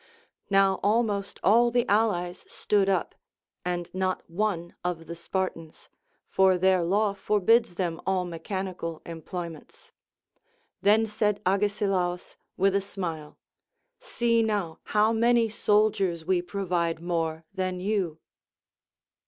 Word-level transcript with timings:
Now 0.49 0.79
almost 0.81 1.39
all 1.43 1.69
the 1.69 1.87
allies 1.87 2.43
stood 2.47 2.89
up 2.89 3.13
and 3.63 3.87
not 3.93 4.27
one 4.27 4.73
of 4.83 5.05
the 5.05 5.13
Spartans, 5.15 5.89
for 6.27 6.57
their 6.57 6.81
law 6.81 7.13
forbids 7.13 7.75
them 7.75 8.01
all 8.07 8.25
mechanical 8.25 9.03
employments. 9.05 9.91
Then 10.81 11.05
said 11.05 11.39
Agesilaus, 11.45 12.35
with 12.57 12.73
a 12.73 12.81
smile. 12.81 13.37
See 13.99 14.41
now 14.41 14.79
how 14.85 15.13
many 15.13 15.49
soldiers 15.49 16.25
we 16.25 16.41
pro 16.41 16.65
vide 16.65 16.99
more 16.99 17.45
than 17.53 17.79
you. 17.79 18.17